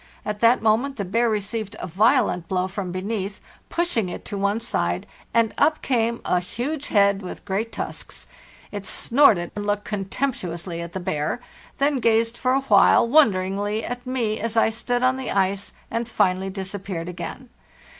[0.25, 4.55] At that moment the bear received a violent blow from beneath, pushing it to LAND
[4.55, 8.25] ATL LAST 423 one side, and up came a huge head with great tusks;
[8.71, 11.39] it snorted, looked contemptuously at the bear,
[11.77, 16.09] then gazed for a while wonderingly at me as I stood on the ice, and
[16.09, 17.49] finally disappeared again.